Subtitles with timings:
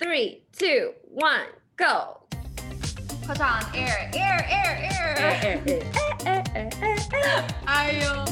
[0.00, 2.18] Three, two, one, go!
[3.26, 5.58] Put on air, air, air, air.
[5.64, 5.82] air.
[7.66, 8.24] 哎呦！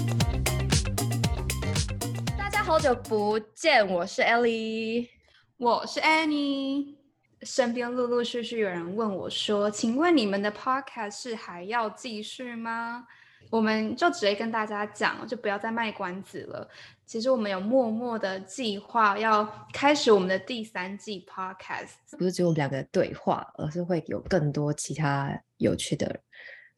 [2.39, 5.09] 大家好久不见，我是 Ellie，
[5.57, 6.95] 我是 Annie。
[7.43, 13.09] 身边陆陆续续有人问我说：“请问你们的 podcast 是还要继续吗？”
[13.51, 16.69] 我们就直接跟大家讲，就不要再卖关子了。
[17.05, 26.19] 其实我们有默默的计划要开始我们的第三季 podcast，不是只有我们两个对话，而是会有更多其他有趣的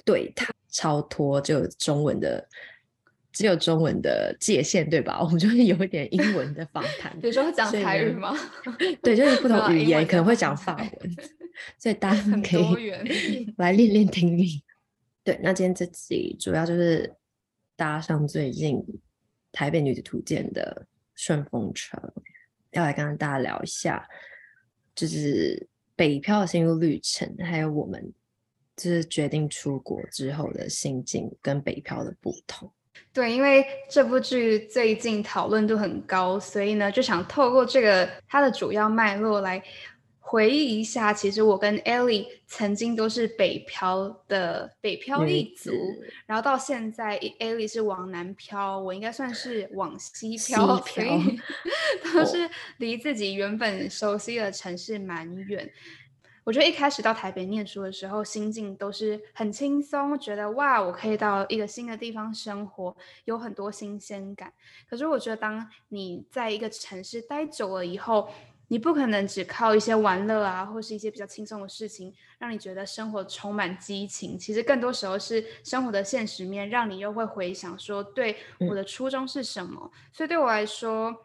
[0.04, 2.46] 对谈，超脱就中文的，
[3.32, 5.18] 只有中文的界限，对吧？
[5.24, 8.36] 我们就会有一点英文的访谈， 比如说讲台语吗？
[9.02, 11.16] 对，就是不 同语言可能会讲法文，
[11.78, 14.62] 所以大家可以来练练听力。
[15.28, 17.14] 对，那今天这集主要就是
[17.76, 18.82] 搭上最近
[19.52, 21.98] 台北女子图鉴的顺风车，
[22.70, 24.08] 要来跟大家聊一下，
[24.94, 28.10] 就是北漂的心路历程，还有我们
[28.74, 32.72] 就是决定出国之后的心境跟北漂的不同。
[33.12, 39.62] 对，因为这部剧最近讨论度很高，所以呢，就想透过这个它的主要脉络来。
[40.30, 45.72] 回忆一下，其实我跟 Ellie 曾经都是北漂的北漂一族，
[46.26, 51.18] 然后到现在 Ellie 是往南漂，我应该算是往西漂，西漂
[52.12, 55.64] 都是离自己原本熟悉的城市蛮远。
[55.64, 55.70] 哦。
[56.44, 64.52] 我觉得一开始到台北念书的时候，心境都是很轻松，觉得哇，我可以到一个新的地方生活，有很多新鲜感。
[64.90, 68.28] 可是我觉得，当你在一个城市待久了以后，
[68.68, 74.38] 你不可能只靠一些玩乐啊，或是一些比较轻松的事情，让你觉得生活充满激情。
[74.38, 79.80] 其实更多时候是生活的现实面，让你又会回想说，对，我的初衷是什么？
[79.82, 79.90] 嗯。
[80.12, 81.16] 所以对我来说，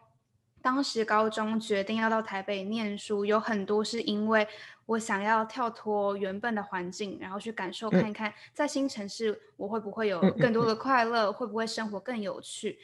[0.62, 4.48] 当时高中决定要到台北念书，有很多是因为
[4.86, 12.78] 我想要跳脱原本的环境，然后去感受看看，在新城市我会不会有更多的快乐，会不会生活更有趣。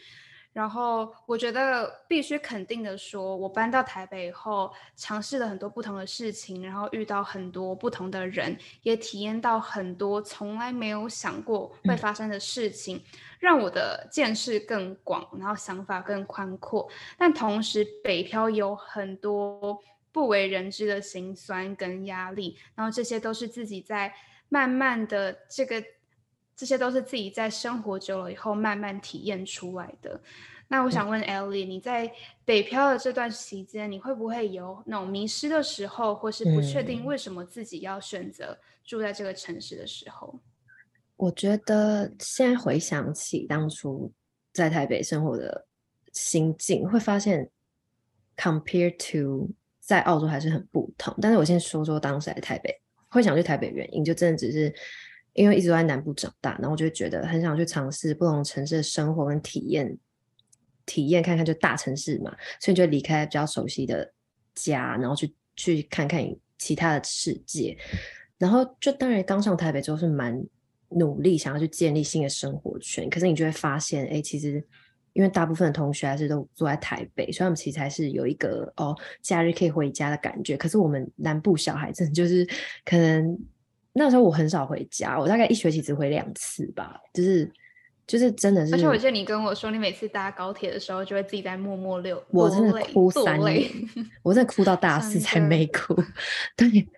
[0.52, 13.02] 然后我觉得必须肯定的说，我搬到台北以后，尝试了很多不同的事情，然后遇到很多不同的人，也体验到很多从来没有想过会发生的事情，嗯、
[13.38, 16.88] 让我的见识更广，然后想法更宽阔。
[17.16, 19.78] 但同时，北漂有很多
[20.10, 24.12] 不为人知的辛酸跟压力，然后这些都是自己在
[24.48, 25.80] 慢慢的这个。
[26.60, 30.20] 这些都是自己在生活久了以后慢慢体验出来的。
[30.68, 32.12] 那我想问 Ellie，你在
[32.44, 40.38] 北漂的这段期间，你会不会有那种迷失的时候，或是不确定为什么自己要选择住在这个城市的时候？
[41.16, 44.12] 我觉得现在回想起当初
[44.52, 45.66] 在台北生活的
[46.12, 47.48] 心境，会发现
[48.36, 49.48] compare to
[49.80, 51.16] 在澳洲还是很不同。
[51.22, 52.78] 但是我先说说当时在台北
[53.08, 54.70] 会想去台北原因，就真的只是。
[55.32, 59.96] 因为一直都在南部长大，然后我就觉得很想去尝试不同城市的生活跟体验，
[60.84, 64.12] 体验看看就大城市嘛，所以就离开比较熟悉的
[64.56, 67.78] 家，然后去去看看其他的世界。
[68.38, 70.42] 然后就当然刚上台北之后是蛮
[70.88, 74.62] 努力想要去建立新的生活圈，可是你就会发现，哎，其实
[75.12, 80.56] 因为大部分的同学还是都住在台北，所以他们其实还是有一个哦假日可以回家的感觉。
[80.56, 82.44] 可是我们南部小孩子就是
[82.84, 83.38] 可能。
[83.92, 87.50] 那时候我很少回家，我大概一学期只回两次吧，就是
[88.06, 88.74] 就是真的是。
[88.74, 93.70] 而且我记得你跟我说，你每次搭高铁的时候就会自己在默默流，我真的哭三年，
[94.22, 95.94] 我真的哭到大 四才没哭。
[96.56, 96.88] 对，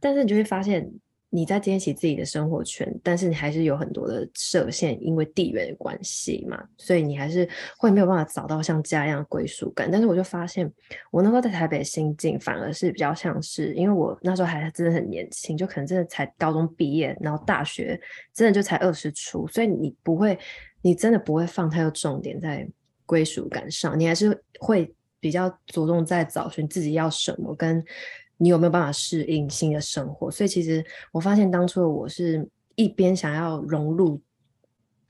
[0.00, 0.90] 但是你就会发现。
[1.32, 7.48] 你在建立起自己的生活圈，但是你还是有很多的设限，因为地缘的关系嘛，所以你还是
[7.78, 9.88] 会没有办法找到像家一样的归属感。
[9.88, 10.68] 但是我就发现，
[11.12, 18.00] 我那时候在台北的心境反而是比较像是，因为我那时候还真的很年轻，就可能真的才高中毕业，然后大学
[18.34, 20.36] 真的就才二十出，所以你不会，
[20.82, 22.68] 你真的不会放太多重点在
[23.06, 27.84] 归属感上，你还是会比较着重在找寻自己要什么跟。
[28.42, 30.30] 你有没有办法适应新的生活？
[30.30, 30.82] 所以其实
[31.12, 34.18] 我发现当初的我是一边想要融入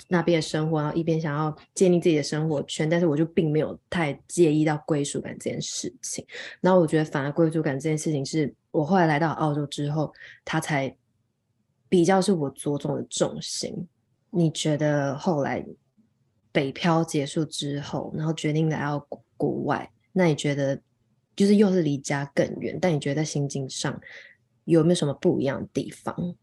[0.08, 6.26] 那边的生活，然后一边想要建立自己的生活圈，但是我就并没有太介意到归属感这件事情。
[6.60, 10.12] 然后我觉得反而归属感这件事情是我后来来到澳洲之后，
[10.44, 10.92] 它才
[11.88, 13.72] 比较是我着重的重心。
[14.30, 15.64] 你觉得后来
[16.50, 19.06] 北漂结束之后，然后决定来到
[19.36, 20.80] 国外，那你觉得？
[21.40, 23.98] 就是又是离家更远，但你觉得在心境上
[24.66, 26.34] 有没有什么不一样的地方？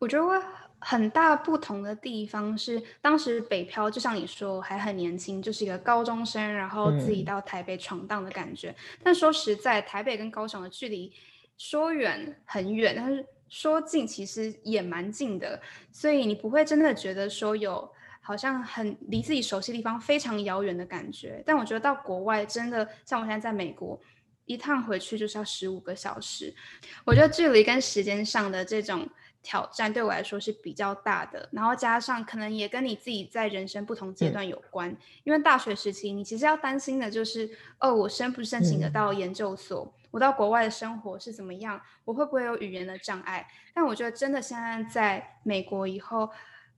[0.00, 0.34] 我觉得我
[0.80, 8.70] 很大不同的地方是，当时北漂就像你说还很年轻，就是一个高中生，然后自己到台北闯荡的感觉。
[8.70, 11.12] 嗯、但说实在，台北跟高雄的距离
[11.56, 15.62] 说远很远，但是说近其实也蛮近的，
[15.92, 17.88] 所以你不会真的觉得说有
[18.24, 21.40] 好像很离自己熟悉的地方非常遥远的感觉。
[21.46, 24.00] 但我觉得到国外真的像我现在在美国，
[24.46, 26.52] 一趟回去就是要十五个小时，
[27.04, 29.08] 我觉得距离跟时间上的这种。
[29.46, 34.88] 挑战对我来说是比较大的，然后加上可能也跟你自己在人生不同阶段有关。
[34.88, 39.84] 嗯、因为大学时期，你其实要担心的就是，哦，我申不申请得到研究所？
[39.84, 41.78] 嗯、我到国外的生活是怎么样？
[42.06, 43.46] 我会不会有语言的障碍？
[43.74, 46.30] 但我觉得真的现在在美国以后，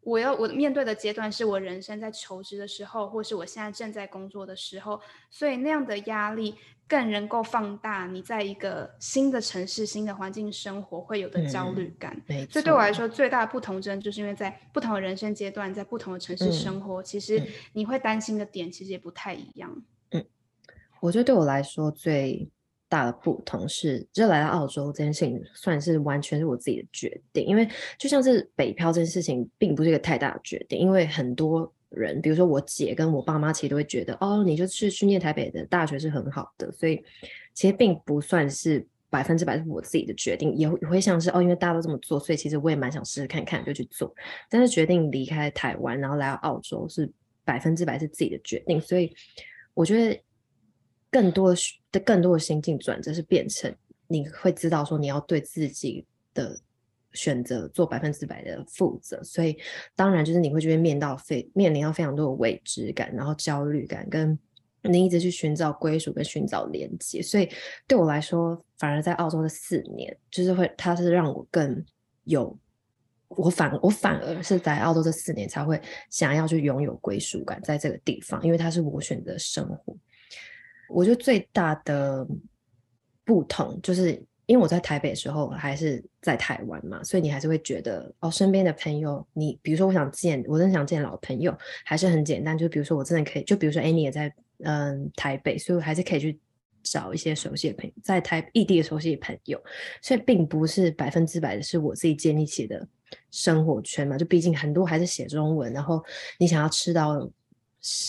[0.07, 5.01] 我要我面对的阶段是我人生在求职的时候，或是我现在正在工作的时候，
[5.31, 6.55] 所以那样的压力。
[6.89, 12.17] 更能够放大你在一个新的城市、新的环境生活会有的焦虑感。
[12.29, 17.43] 嗯、所以对我来说，最大的不同真就是因为在不同的人生阶段，在不同的城市生活，嗯、其实
[17.73, 19.83] 你会担心的点其实也不太一样。
[20.13, 20.25] 嗯，
[21.01, 22.49] 我觉得对我来说最
[22.89, 27.69] 大的不同是，就来到澳洲这件事情算是完全是我自己的决定，因为
[27.99, 31.73] 就像是北漂这件事情，并不是一个太大的决定，因为很多。
[31.91, 37.03] 人，比如说我姐跟我爸妈，其实都会觉得，哦，你就是去念台北的大学是很好的，所以
[37.55, 44.13] 其实并不算是百分之百是我自己的决定，也会也会像是哦，因为大家都这么做，所以其实我也蛮想试试看看，就去做。
[44.51, 47.11] 但是决定离开台湾，然后来到澳洲，是
[47.45, 49.15] 百分之百是自己的决定，所以
[49.73, 50.21] 我觉得
[51.11, 51.55] 更多
[51.91, 53.75] 的更多的心境转折是变成
[54.07, 56.05] 你会知道说你要对自己
[56.35, 56.59] 的。
[57.13, 59.57] 选择做百分之百的负责，所以
[59.95, 64.39] 当然就是你会觉得面到非面临到非常多的未知感，然后焦虑感，跟
[64.83, 67.23] 你一直去寻找归属跟寻找连接。
[67.23, 67.49] 所以
[67.89, 71.83] 对我来说，反而在澳洲的四年，就是会，它是让我更
[72.25, 72.55] 有，
[73.29, 75.81] 我反我反而是在澳洲这四年才会
[76.11, 79.97] 想要去拥有归属感，在这个地方，因为它是我选择生活。
[80.89, 82.27] 我觉得最大的
[83.25, 84.23] 不同就是。
[84.49, 91.53] 因为我在台北的时候还是在台湾嘛，所以你还是会觉得哦，身边的朋友，你比如说我想见，我真的想见老朋友，
[91.85, 96.39] 还是很简单，就比如说我真的可以，就比如说哎，你也在嗯台北，所以我还是可以去
[96.85, 99.61] 找一些熟悉的朋友，在台异地的熟悉的朋友，
[100.01, 102.87] 所以并不是百分之百的是我自己建立起的
[103.33, 106.01] 生活圈嘛，就毕竟很多还是写中文，然后
[106.39, 107.29] 你想要吃到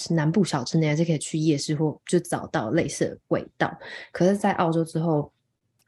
[0.09, 3.71] 南部小镇，你还是可以去夜市或就找到类似的味道，
[4.11, 5.31] 可是，在澳洲之后。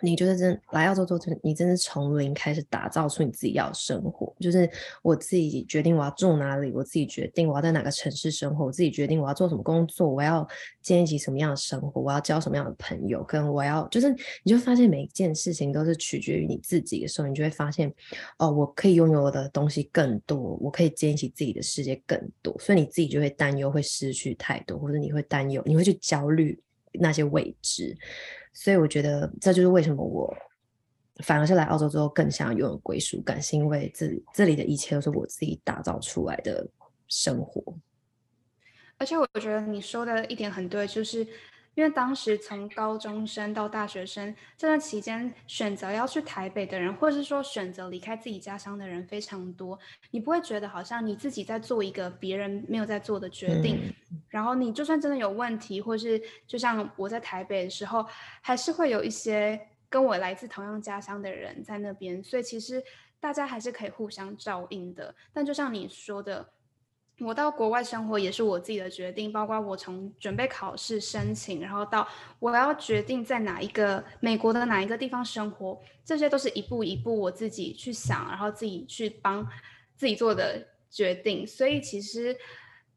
[0.01, 4.33] 你就是真来澳洲做，你真的从零开始打造出你自己要的生活。
[4.39, 4.69] 就是
[5.01, 10.47] 我自己决定我要住哪里，我自己决定我要在哪个城市生活，我自己决定我要做什么工作，我要
[10.81, 14.09] 建立起什么样的生活，我要交什么样的朋友，跟我要就是
[14.43, 17.93] 你就发现每一件事情都是取决于你自己的时候，你就会发现
[18.37, 26.57] 哦，我可以拥有的东西更多，我可以建立起自己的世界更多，所以你自己就会担忧会失去太多，或者你会担忧，你会去焦虑
[26.93, 27.97] 那些未知。
[28.53, 30.35] 所以我觉得这就是为什么我
[31.23, 36.67] 反而是来澳洲之后更想要拥有归属感，是因为这这里的一切都是我自己打造出来的
[37.07, 37.61] 生活。
[38.97, 41.27] 而且我觉得你说的一点很对，就是。
[41.75, 49.79] 因为当时从高中生到大学生这段期间，选择要去台北的人，或者是说选择离开自己家乡的人非常多。
[50.11, 54.08] 你不会觉得好像你自己在做一个别人没有在做的决定，嗯、
[54.39, 58.05] 然后你就算真的有问题，或是就像我在台北的时候，
[58.41, 59.59] 还是会有一些
[59.89, 62.81] 跟我来自同样家乡的人在那边，所以其实
[63.19, 65.13] 大家还是可以互相照应的。
[65.33, 66.53] 但就像你说的。
[67.21, 72.07] 我到国外生活也是我自己的决定，包括我从准备考试申请，然后到
[72.39, 79.45] 我要决定在哪一个美国的哪一个地方生活，这些都是一步一步我自己去想，然后自己去帮
[79.97, 81.45] 自己做的决定。
[81.45, 82.33] 所以其实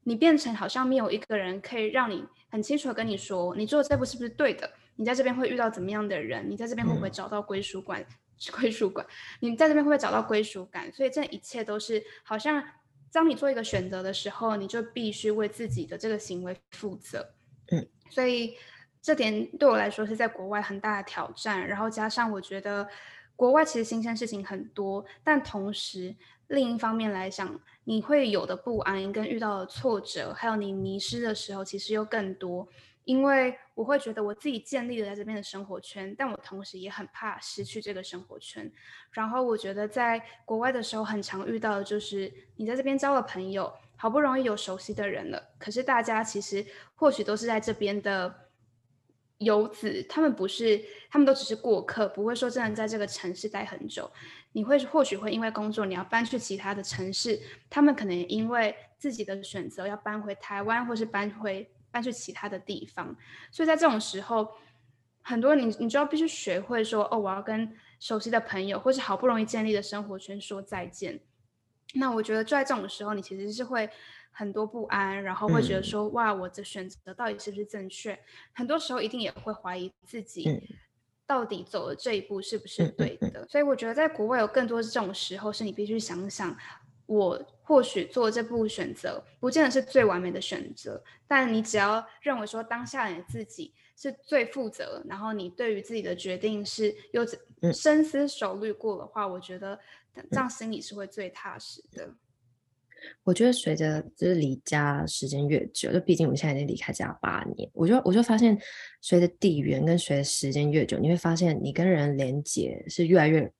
[0.04, 4.70] 你变成好像没有一个人可以让你很清楚的跟你说，你做的这步是不是对的？
[4.96, 6.48] 你在这边会遇到怎么样的人？
[6.48, 8.04] 你在这边会不会找到归属感？
[8.58, 9.06] 归属感？
[9.40, 10.92] 你在这边会不会找到归属感？
[10.92, 12.62] 所以这一切都是好像。
[13.14, 17.34] 当你做一个选择的时候，你就必须为自己的这个行为负责。
[17.70, 18.56] 嗯，所以
[19.02, 21.68] 这点对我来说是在国外很大的挑战。
[21.68, 22.88] 然后加上我觉得
[23.36, 26.16] 国外其实新鲜事情很多，但同时
[26.46, 32.68] 另一方面来讲，你会有的不安跟遇到的挫折，还有你迷失的时候，其实又更多。
[33.04, 38.70] 因为我会觉得我自己建立了在这边的生活圈，但我同时也很怕失去这个生活圈。
[39.10, 48.32] 然后我觉得在国外的时候，很常遇到的就是你在这边交了朋友，好不容易有熟悉的人了，可是大家其实或许都是在这边的
[49.42, 54.10] 游子，他们不是，他们都只是过客，不会说真的在这个城市待很久。
[54.52, 63.16] 你会或许会因为工作，你要搬去其他的城市，他们可能因为自己的选择要搬回台湾，或是搬回搬去其他的地方。
[63.50, 64.48] 所以在这种时候，
[65.22, 71.20] 很多你你就要必须学会说，哦，我要跟熟悉的朋友，或是好不容易建立的生活圈说再见。
[71.94, 73.88] 那我觉得在这种时候，你其实是会
[74.32, 78.18] 很多不安，然后会觉得说，嗯、哇，我的选择到底是不是正确？
[78.52, 80.48] 很多时候一定也会怀疑自己。
[80.48, 80.60] 嗯
[81.24, 83.46] 到底走的这一步是不是对的？
[83.48, 86.54] 所以我觉得在国外有更多这种时候，是你必须想想，
[87.06, 97.24] 我或许做这步选择，不见得是最完美的选择，但你只要认为说当下你自己是最负责，然后你对于自己的决定是有
[97.72, 99.78] 深思熟虑过的话，我觉得
[100.30, 102.10] 这样心里是会最踏实的。
[103.24, 108.58] 我觉得随着就是离家时间越久，就毕竟我们现在已经离开家八年，我就我就发现，
[109.00, 113.52] 随着地缘跟随着时间越久，你会发现你跟人连接是越来越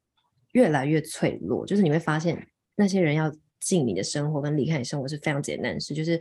[0.52, 1.66] 越来越脆弱。
[1.66, 6.20] 就是你会发现那些人要进你的生活跟离开你生活是非常简单的事，就是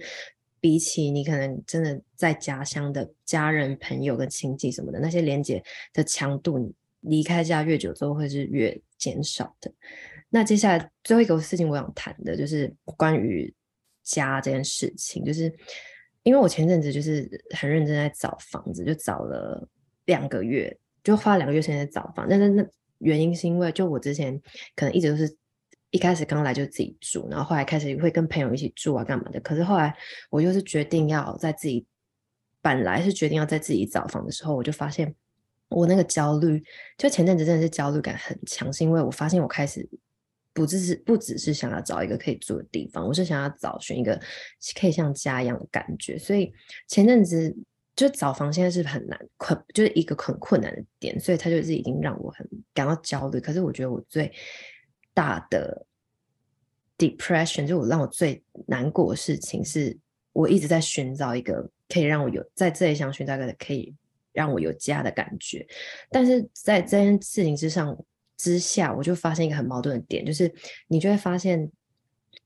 [0.59, 9.71] 比起你可能真的在家乡的家人、朋友跟亲戚什么的那些连接的强度，离开家越久之后会是越减少的。
[10.29, 13.53] 那接下来最后一个事情，我想谈的就是关于
[14.03, 15.23] 家这件事情。
[15.25, 15.53] 就是
[16.23, 19.67] 因为我前阵子就是很认真在找房子，就找了
[20.05, 22.27] 两个月，就花了两个月时间在找房。
[22.29, 22.65] 但是那
[22.99, 24.39] 原因是因为，就我之前
[24.75, 25.35] 可能一直都是
[25.89, 29.39] 一开始刚来就自己住，然后后来开始会跟朋友一起住啊，干嘛的。
[29.41, 29.93] 可是后来
[30.29, 31.85] 我就是决定要在自己，
[32.61, 35.13] 本来是决定要在自己找房的时候，我就发现
[35.71, 36.63] 我那个焦虑，
[36.97, 39.89] 就前阵子真的是焦虑感很强，是因为我发现我开始。
[40.53, 44.19] 不只是不只是想要找一个可以住的地方，我是想要找寻一个
[44.77, 46.17] 可以像家一样的感觉。
[46.17, 46.51] 所以
[46.89, 47.55] 前阵子
[47.95, 51.17] 就找房，现在是很难困，就是一个很困难的点。
[51.17, 53.39] 所以他就是已经让我很感到焦虑。
[53.39, 54.29] 可是我觉得我最
[55.13, 55.85] 大的
[56.97, 59.97] depression，就我让我最难过的事情是，
[60.33, 63.95] 我一直在寻找一个可以让我有在这里想寻找一个可以
[64.33, 65.65] 让我有家的感觉。
[66.09, 67.97] 但是在这件事情之上。
[68.37, 70.51] 之下，我就发现一个很矛盾的点，就是
[70.87, 71.69] 你就会发现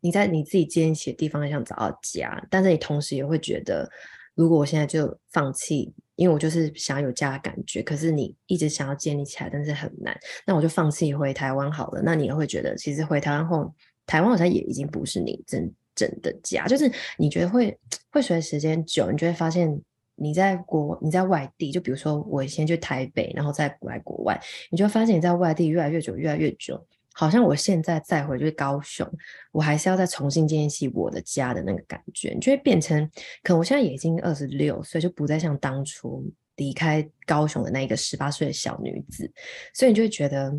[0.01, 3.89] 你在你自己建立起的地方想找到家，但是你同时也会觉得，
[4.33, 10.13] 如果我现在就放弃，因为我就是想要有家的感觉，可是你一直想要建立起来，但是很难，
[10.45, 12.01] 那我就放弃回台湾好了。
[12.03, 13.73] 那你也会觉得，其实回台湾后，
[14.05, 17.79] 台湾好像也已经不是你真正的家，就是你觉得会
[18.11, 19.81] 会随时间久，你就会发现。
[20.17, 24.41] 你在国，你在外地，就比如说我先去台北，然后再来国外，
[24.71, 26.81] 你就会发现你在外地越来越久，越来越久，
[27.13, 29.05] 好像我现在再回去高雄，
[29.51, 33.05] 我还是要再重新建立起我的家的那个感觉，你就会变成，
[33.43, 39.29] 可能我现在已经二十六岁，就不再像当初离开高雄的那一个十八岁的小女子，
[39.73, 40.57] 所以你就会觉得，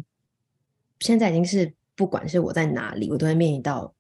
[1.01, 3.95] 现在已经是不管是我在哪里，我都会面临到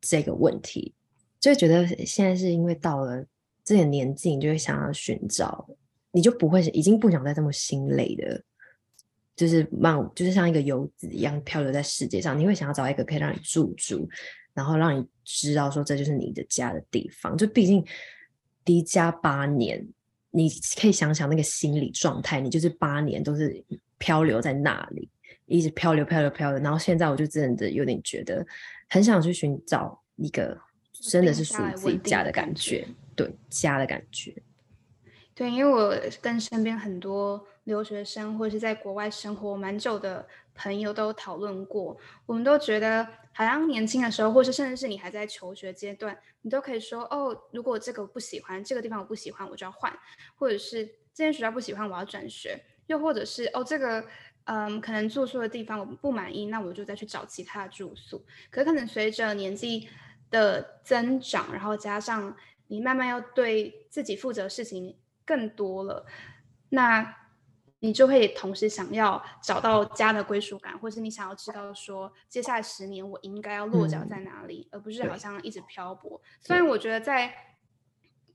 [0.00, 0.92] 这个问题，
[1.38, 3.24] 就会觉得现在是因为到了。
[3.64, 5.68] 这点年纪，你就会想要寻找，
[6.12, 8.42] 你就不会已经不想再这么心累的，
[9.36, 12.38] 就是慢，就是像一个游子一样漂流在世界上。
[12.38, 14.08] 你会想要找一个可以让你驻足，
[14.54, 17.36] 然后让你知道说这就是你的家的地方。
[17.36, 17.84] 就毕竟
[18.64, 19.86] 离家八年，
[20.30, 20.48] 你
[20.80, 23.64] 可以想想那个心理状态，你就是八年都是
[23.98, 25.08] 漂流在那里，
[25.46, 26.60] 一直漂流、漂流、漂流。
[26.60, 28.44] 然后现在我就真的有点觉得，
[28.88, 30.58] 很想去寻找一个
[31.00, 32.86] 真的是属于自己家的感觉。
[33.16, 34.34] 对家的感觉，
[35.34, 49.92] 对，因为我跟身边很多留学生或者是在国外生活蛮久的朋友都讨论过，我们都觉得好像年轻的时候，或是甚至是你还在求学阶段，你都可以说哦，如果这个不喜欢，这个地方我不喜欢，我就要换，
[50.36, 54.02] 或者是这间学校不喜欢，我要转学，又或者是哦，这个
[54.44, 58.24] 嗯，可能住宿的地方我不满意，那我就再去找其他的住宿。
[58.50, 59.86] 可可能随着年纪
[60.30, 62.36] 的增长，然后加上
[62.68, 66.06] 你慢慢要对自己负责的事情更多了，
[66.68, 67.16] 那
[67.80, 76.20] 你就会同时想要找到家的归属感，或是你想要知道说接下来十年我应该要落脚在哪里，嗯、而不是好像一直漂泊。
[76.42, 77.32] 虽然我觉得在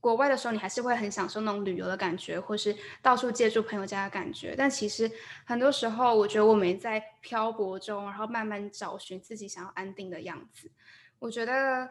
[0.00, 5.10] 国外的时候，你还是会很享受那种旅游的感觉，或是到处借住朋友家的感觉，但其实
[5.44, 10.70] 很多时候，我觉得我们在漂泊中，然后慢慢找寻自己想要安定的样子。
[11.18, 11.88] 我觉得。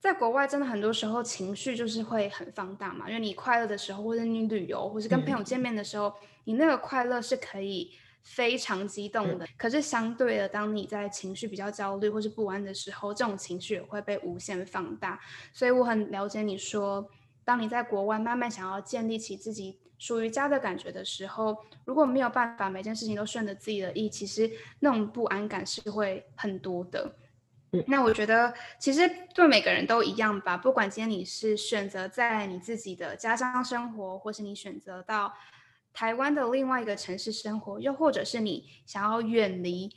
[0.00, 7.90] 在国外，真的很多时候情绪就是会很放大嘛，因为你快乐的时候，或者你旅游，或是跟朋友见面的时候，嗯、你那个快乐是可以
[8.22, 9.46] 非常激动的。
[9.46, 15.18] 嗯、可是相对的，当你在情绪比较焦虑或是不安的时候，这种情绪也会被无限放大。
[15.54, 17.08] 所以我很了解你说，
[17.42, 21.56] 当你在国外慢慢想要建立起自己属于家的感觉的时候，
[21.86, 27.16] 如果没有办法每件事情都顺着自己的意，其实那种不安感是会很多的。
[27.86, 35.32] 那我觉得其实对每个人都一样吧，不管今天你是选择在你自己的家乡生活，或是你选择到
[35.92, 39.90] 台湾的另外一个城市生活，又或者是你想要远离。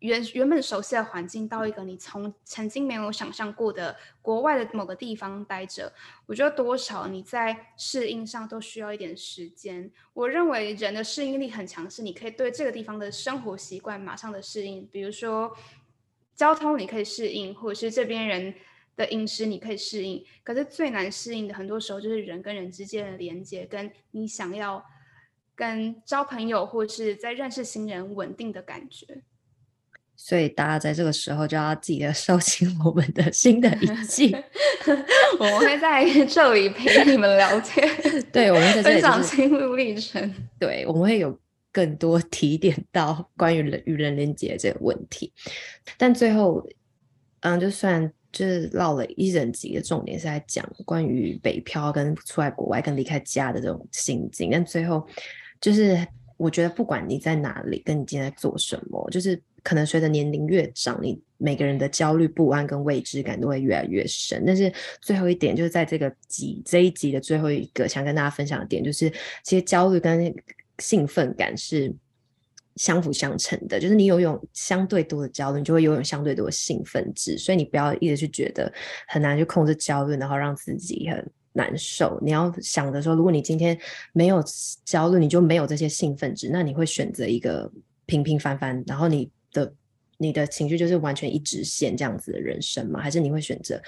[0.00, 5.90] 原原本熟悉的环境，到一个你从曾经没有想象过的国外的某个地方待着，
[6.26, 9.90] 我觉得多少你在适应上都需要一点时间。
[10.12, 15.50] 我认为人的适应力很强，是你可以对这个地方的生活习惯马上的适应，比如说
[16.36, 18.54] 交通你可以适应，或者是这边人
[18.94, 20.22] 的饮食你可以适应。
[20.44, 24.84] 可是最难适应的，很多时候就是人跟人之间的连接，跟你想要
[25.54, 29.22] 跟交朋友或是在认识新人稳定的感觉。
[30.18, 34.34] 所以大家在这个时候就要记得收听我们的新的一季，
[35.38, 37.86] 我们会在这里陪你们聊天，
[38.32, 41.38] 对，我们在这里、就是、分享心路历程，对，我们会有
[41.76, 45.30] 更多提点到 关于人与人连接这个问题。
[45.98, 46.66] 但最后，
[47.40, 55.06] 嗯，就算就是唠了一整集的重点是在讲关于北漂跟出来国外跟离开家的这种心境，但最后
[55.60, 56.06] 就是
[56.38, 59.38] 我觉得不管你在哪里，跟你今天在做什么，就是。
[59.66, 64.44] 可能随着年龄越长，你每个人的焦虑不安跟未知感都会越来越深。
[64.46, 70.32] 但是最后一点就是在这个集这一集的最后一个想跟大家分享的点，就是其实焦虑跟
[70.78, 71.94] 兴奋感是
[72.76, 73.80] 相辅相成的。
[73.80, 77.36] 就是你有有相对多的焦虑，你就会拥有相对多的兴奋值。
[77.38, 78.72] 所以你不要一直去觉得
[79.08, 82.18] 很难去控制焦虑，然后让自己很难受。
[82.22, 83.78] 你要想的说，如果你今天
[84.12, 84.42] 没有
[84.84, 87.70] 焦虑，你就没有这些兴奋值，那你会选择一个
[88.06, 89.30] 平平凡凡，然后你。
[89.52, 89.72] 的
[90.18, 93.00] 你的情绪就是完全一直线这样子的人生吗？
[93.00, 93.80] 还是你会选择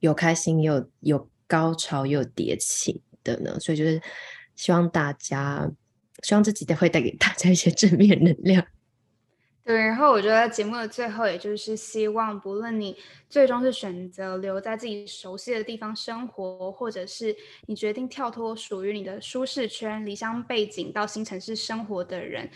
[0.00, 3.60] 有开心有有高潮有迭起的呢？
[3.60, 4.00] 所以就是
[4.56, 5.70] 希望大家，
[6.24, 8.66] 希望这集会带给大家一些正面能量。
[9.62, 12.96] 对，然后我觉得节目的最后，也就是希望，不论你
[13.30, 17.34] 最终是选择留在自己熟悉的地方生活，或者是
[17.66, 22.50] 你决定跳脱属于你的舒适圈、离乡背井到新城市生活的人。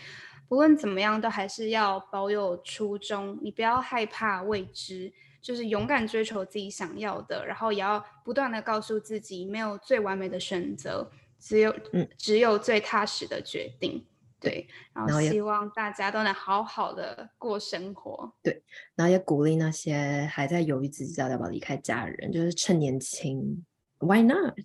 [0.47, 3.37] 不论怎么样，都还是要保有初衷。
[3.41, 14.05] 你不要害怕未知，就是勇敢追求自己想要的，然后也要不断的告诉自己，没有最完美的选择，只有嗯，只有最踏实的决定。
[14.41, 18.31] 对，然后希望大家都能好好的过生活。
[18.41, 18.63] 对，
[18.95, 23.65] 然后也鼓励那些还在犹豫自己到底要不要离开家人，就是趁年轻
[23.99, 24.55] ，Why not？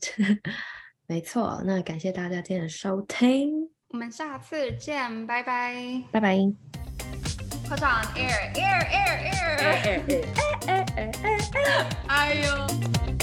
[1.07, 3.69] 没错，那感谢大家今天的收听。
[3.89, 6.37] 我们下次见，拜拜，拜拜。
[7.67, 10.25] Put on air, air, air, air, air, air,
[10.67, 11.87] air, air, air, air.
[12.07, 13.14] 哎呦。